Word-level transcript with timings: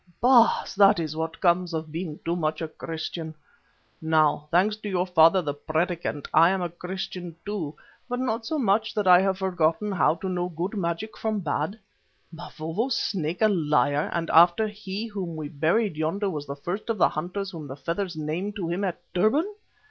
Oh! 0.23 0.61
Baas, 0.63 0.73
that 0.73 0.99
is 0.99 1.15
what 1.15 1.39
comes 1.39 1.75
of 1.75 1.91
being 1.91 2.17
too 2.25 2.35
much 2.35 2.59
a 2.59 2.67
Christian. 2.67 3.35
Now, 4.01 4.47
thanks 4.49 4.75
to 4.77 4.89
your 4.89 5.05
father 5.05 5.43
the 5.43 5.53
Predikant, 5.53 6.27
I 6.33 6.49
am 6.49 6.63
a 6.63 6.69
Christian 6.69 7.35
too, 7.45 7.75
but 8.09 8.17
not 8.19 8.43
so 8.43 8.57
much 8.57 8.95
that 8.95 9.05
I 9.07 9.21
have 9.21 9.37
forgotten 9.37 9.91
how 9.91 10.15
to 10.15 10.27
know 10.27 10.49
good 10.49 10.75
magic 10.75 11.15
from 11.15 11.41
bad. 11.41 11.77
Mavovo's 12.33 12.97
Snake 12.97 13.43
a 13.43 13.47
liar, 13.47 14.09
and 14.11 14.31
after 14.31 14.67
he 14.67 15.05
whom 15.05 15.35
we 15.35 15.49
buried 15.49 15.95
yonder 15.95 16.31
was 16.31 16.47
the 16.47 16.55
first 16.55 16.89
of 16.89 16.97
the 16.97 17.09
hunters 17.09 17.51
whom 17.51 17.67
the 17.67 17.75
feathers 17.75 18.15
named 18.15 18.55
to 18.55 18.67
him 18.69 18.83
at 18.83 18.99
Durban!" 19.13 19.53